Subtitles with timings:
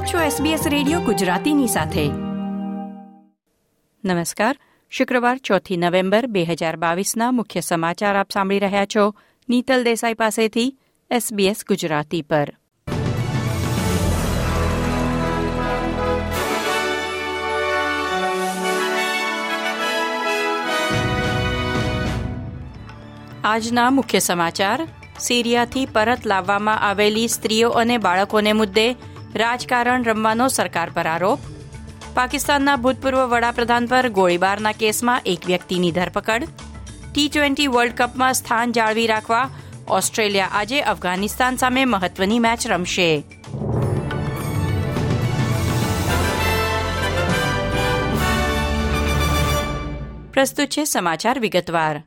[0.00, 2.08] આપ છો SBS radio ગુજરાતીની સાથે.
[4.04, 4.58] નમસ્કાર.
[4.90, 9.14] શુક્રવાર ચોથી નવેમ્બર બે હજાર બાવીસના મુખ્ય સમાચાર આપ સાંભળી રહ્યા છો
[9.48, 10.78] નીતલ દેસાઈ પાસેથી
[11.12, 12.56] SBS ગુજરાતી પર.
[23.44, 24.88] આજના મુખ્ય સમાચાર.
[25.18, 28.96] સિરિયાથી પરત લાવવામાં આવેલી સ્ત્રીઓ અને બાળકોને મુદ્દે
[29.36, 31.38] રાજકારણ રમવાનો સરકાર પર આરોપ.
[32.14, 36.44] પાકિસ્તાનના ભૂતપૂર્વ વડાપ્રધાન પર ગોળીબારના કેસમાં એક વ્યક્તિની ધરપકડ.
[37.14, 39.50] ટી ટ્વેન્ટી વર્લ્ડ કપમાં સ્થાન જાળવી રાખવા
[39.88, 43.24] ઓસ્ટ્રેલિયા આજે અફઘાનિસ્તાન સામે મહત્વની મેચ રમશે.
[50.32, 52.02] પ્રસ્તુત છે સમાચાર વિગતવાર.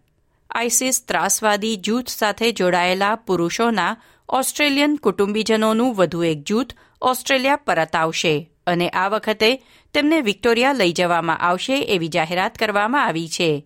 [0.50, 3.98] આઇસિસ ત્રાસવાદી જૂથ સાથે જોડાયેલા પુરુષોના
[4.30, 6.72] ઓસ્ટ્રેલિયન કુટુંબીજનોનું વધુ એક જૂથ
[7.04, 13.30] ઓસ્ટ્રેલિયા પરત આવશે અને આ વખતે તેમને વિક્ટોરિયા લઈ જવામાં આવશે એવી જાહેરાત કરવામાં આવી
[13.30, 13.66] છે.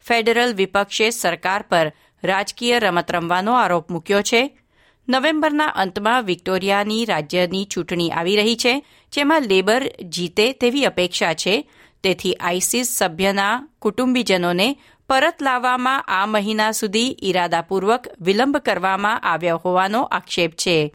[0.00, 1.92] ફેડરલ વિપક્ષે સરકાર પર
[2.24, 4.58] રાજકીય રમત રમવાનો આરોપ મૂક્યો છે.
[5.08, 11.70] નવેમ્બરના અંતમાં વિક્ટોરિયાની રાજ્યની ચૂંટણી આવી રહી છે, જેમાં લેબર જીતે તેવી અપેક્ષા છે.
[12.02, 14.76] તેથી આઇસિસ સભ્યના કુટુંબીજનોને
[15.08, 20.94] પરત લાવવામાં આ મહિના સુધી ઇરાદાપૂર્વક વિલંબ કરવામાં આવ્યો હોવાનો આક્ષેપ છે.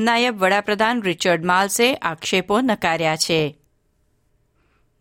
[0.00, 3.58] નાયબ વડાપ્રધાન રિચર્ડ માલ્સે આક્ષેપો નકાર્યા છે.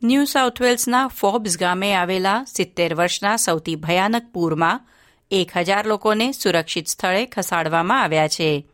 [0.03, 4.87] ન્યૂ સાઉથ વેલ્સના ફોબ્સ ગામે આવેલા સિત્તેર વર્ષના સૌથી ભયાનક પૂરમાં
[5.31, 8.67] એક હજાર લોકોને સુરક્ષિત સ્થળે ખસાડવામાં આવ્યા છે.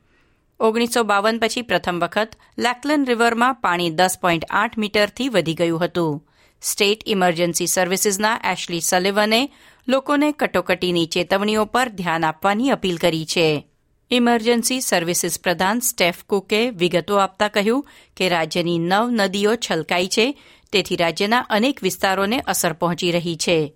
[0.60, 6.28] ઓગણીસો બાવન પછી પ્રથમ વખત લેકલન રિવરમાં પાણી દસ પોઈન્ટ આઠ મીટરથી વધી ગયું હતું.
[6.62, 9.50] સ્ટેટ ઇમરજન્સી સર્વિસીસના એશલી સલિવને
[9.88, 13.75] લોકોને કટોકટીની ચેતવણીઓ પર ધ્યાન આપવાની અપીલ કરી છે.
[14.12, 20.40] ઇમરજન્સી સર્વિસીસ પ્રધાન સ્ટેફ કુકે વિગતો આપતા કહ્યું કે રાજ્યની નવ નદીઓ છલકાઈ છે,
[20.72, 23.74] તેથી રાજ્યના અનેક વિસ્તારોને અસર પહોંચી રહી છે.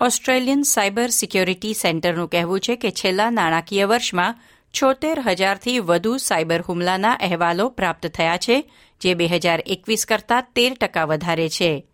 [0.00, 4.34] ઓસ્ટ્રેલિયન સાયબર સિક્યોરિટી સેન્ટરનું કહેવું છે કે છેલ્લા નાણાકીય વર્ષમાં
[4.82, 10.74] છોતેર હજારથી વધુ સાયબર હુમલાના અહેવાલો પ્રાપ્ત થયા છે, જે બે હજાર એકવીસ કરતાં તેર
[10.74, 11.86] ટકા વધારે છે.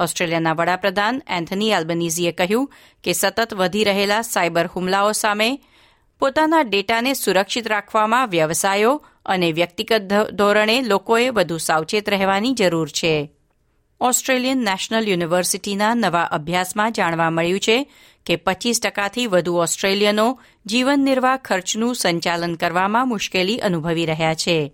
[0.00, 2.72] ઓસ્ટ્રેલિયાના વડાપ્રધાન એન્થની આલ્બનીઝીએ કહ્યું
[3.04, 5.60] કે સતત વધી રહેલા સાયબર હુમલાઓ સામે
[6.22, 10.00] પોતાના ડેટાને સુરક્ષિત રાખવામાં વ્યવસાયો અને વ્યક્તિગત
[10.32, 13.30] ધોરણે લોકોએ વધુ સાવચેત રહેવાની જરૂર છે.
[14.00, 17.92] ઓસ્ટ્રેલિયન નેશનલ યુનિવર્સિટીના નવા અભ્યાસમાં જાણવા મળ્યું છે
[18.26, 24.72] કે પચીસ ટકાથી વધુ ઓસ્ટ્રેલિયનો જીવન નિર્વાહ ખર્ચનું સંચાલન કરવામાં મુશ્કેલી અનુભવી રહ્યા છે.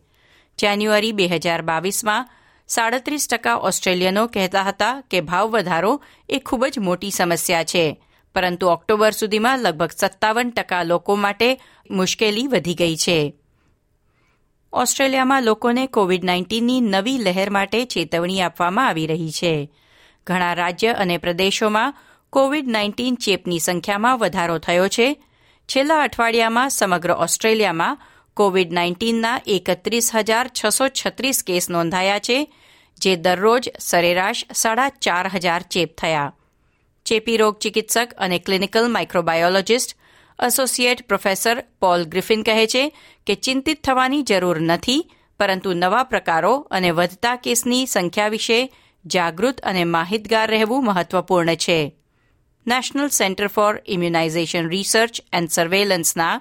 [0.60, 2.28] જાન્યુઆરી બે હજાર બાવીસમાં
[2.68, 8.04] સાડત્રીસ ટકા ઓસ્ટ્રેલિયનો કહેતા હતા કે ભાવ વધારો એ ખૂબ જ મોટી સમસ્યા છે.
[8.34, 13.34] પરંતુ ઓક્ટોબર સુધીમાં લગભગ સત્તાવન ટકા લોકો માટે મુશ્કેલી વધી ગઈ છે.
[14.72, 19.70] ઓસ્ટ્રેલિયામાં લોકોને કોવિડ નાઇન્ટીનની નવી લહેર માટે ચેતવણી આપવામાં આવી રહી છે.
[20.26, 21.94] ઘણા રાજ્ય અને પ્રદેશોમાં
[22.30, 25.24] કોવિડ નાઇન્ટીન ચેપની સંખ્યામાં વધારો થયો છે.
[25.66, 27.98] છેલ્લા અઠવાડિયામાં સમગ્ર ઓસ્ટ્રેલિયામાં
[28.34, 32.52] કોવિડ નાઇન્ટીનના એકત્રીસ હજાર છસો છત્રીસ કેસ નોંધાયા છે,
[32.96, 36.34] જે દરરોજ સરેરાશ સાડા ચાર હજાર ચેપ થયા.
[37.08, 39.96] ચેપી રોગ ચિકિત્સક અને clinical microbiologist
[40.38, 42.82] associate professor Paul Griffin કહે છે
[43.26, 45.06] કે ચિંતિત થવાની જરૂર નથી,
[45.40, 48.60] પરંતુ નવા પ્રકારો અને વધતા કેસની સંખ્યા વિશે
[49.04, 51.78] જાગૃત અને માહિતગાર રહેવું મહત્વપૂર્ણ છે.
[52.66, 56.34] National centre for immunisation research and સર્વેલન્સના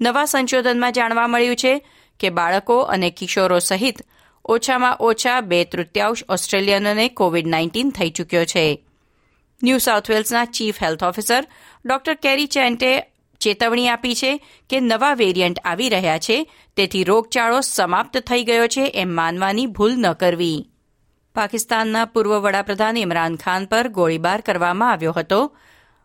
[0.00, 1.74] નવા સંશોધનમાં જાણવા મળ્યું છે
[2.20, 3.98] કે બાળકો અને કિશોરો સહિત
[4.44, 8.66] ઓછામાં ઓછા બે તૃતીયાંશ ઓસ્ટ્રેલિયનોને કોવિડ નાઇન્ટીન થઈ ચૂક્યો છે.
[9.62, 11.42] New south વેલ્સના chief health officer
[11.84, 12.90] doctor Kerry ચેન્ટે
[13.40, 14.32] ચેતવણી આપી છે
[14.70, 19.92] કે નવા વેરિયન્ટ આવી રહ્યા છે, તેથી રોગચાળો સમાપ્ત થઈ ગયો છે એમ માનવાની ભૂલ
[19.92, 20.70] ન કરવી.
[21.34, 25.56] પાકિસ્તાનના પૂર્વ વડાપ્રધાન ઇમરાન ખાન પર ગોળીબાર કરવામાં આવ્યો હતો.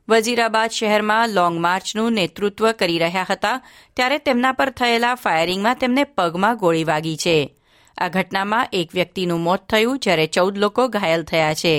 [0.09, 3.61] વઝીરાબાદ શહેરમાં લોંગ માર્ચનું નેતૃત્વ કરી રહ્યા હતા,
[3.94, 7.56] ત્યારે તેમના પર થયેલા ફાયરિંગમાં તેમને પગમાં ગોળી વાગી છે.
[7.97, 11.75] આ ઘટનામાં એક વ્યક્તિનું મોત થયું, જ્યારે ચૌદ લોકો ઘાયલ થયા છે.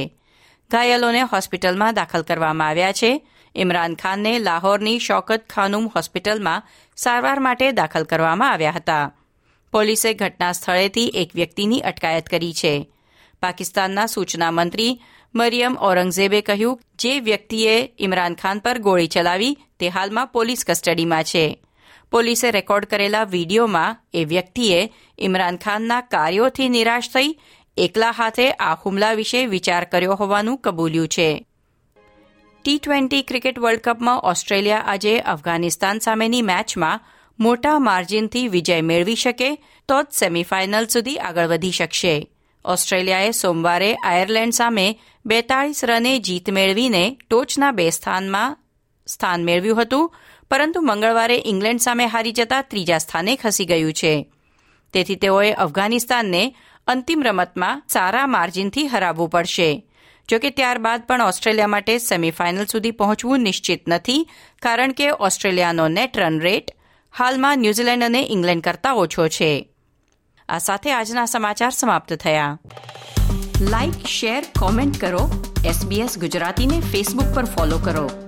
[0.71, 3.11] ઘાયલોને હોસ્પિટલમાં દાખલ કરવામાં આવ્યા છે.
[3.55, 6.65] ઇમરાન ખાનને લાહોરની શોકત ખાનુમ હોસ્પિટલમાં
[6.97, 9.13] સારવાર માટે દાખલ કરવામાં આવ્યા હતા.
[9.73, 12.75] પોલીસે ઘટના સ્થળેથી એક વ્યક્તિની અટકાયત કરી છે.
[13.43, 14.99] પાકિસ્તાનના સૂચના મંત્રી
[15.35, 21.45] મરિયમ ઔરંગઝેબે કહ્યું, જે વ્યક્તિએ ઇમરાન ખાન પર ગોળી ચલાવી, તે હાલમાં પોલીસ કસ્ટડીમાં છે.
[22.13, 24.79] પોલીસે રેકોર્ડ કરેલા વિડીયોમાં એ વ્યક્તિએ
[25.19, 27.37] ઇમરાન ખાનના કાર્યોથી નિરાશ થઈ
[27.77, 31.47] એકલા હાથે આ હુમલા વિશે વિચાર કર્યો હોવાનું કબૂલ્યું છે.
[32.65, 37.01] ટી ટ્વેન્ટી ક્રિકેટ વર્લ્ડ કપમાં ઓસ્ટ્રેલિયા આજે અફઘાનિસ્તાન સામેની મેચમાં
[37.41, 39.57] મોટા માર્જિનથી વિજય મેળવી શકે
[39.89, 42.31] તો જ સેમીફાઇનલ સુધી આગળ વધી શકશે.
[42.65, 48.59] ઓસ્ટ્રેલિયાએ સોમવારે આયર્લેન્ડ સામે બેતાળીસ રને જીત મેળવીને ટોચના બે સ્થાનમાં
[49.07, 50.15] સ્થાન મેળવ્યું હતું,
[50.51, 54.33] પરંતુ મંગળવારે ઇંગ્લેન્ડ સામે હારી જતા ત્રીજા સ્થાને ખસી ગયું છે.
[54.93, 59.87] તેથી તેઓએ અફઘાનિસ્તાનને અંતિમ રમતમાં સારા માર્જિનથી હરાવવું પડશે.
[60.29, 64.29] જોકે ત્યારબાદ પણ ઓસ્ટ્રેલિયા માટે સેમીફાઇનલ સુધી પહોંચવું નિશ્ચિત નથી,
[64.63, 66.71] કારણ કે ઓસ્ટ્રેલિયાનો નેટ રન રેટ
[67.19, 69.71] હાલમાં ન્યૂઝીલેન્ડ અને ઇંગ્લેન્ડ કરતાં ઓછો છે.
[70.49, 72.59] આ સાથે આજના સમાચાર સમાપ્ત થયા.
[73.61, 75.55] લાઇક શેર, કોમેન્ટ કરો.
[75.65, 78.26] એસબીએસ ગુજરાતીને ફેસબુક પર ફોલો કરો.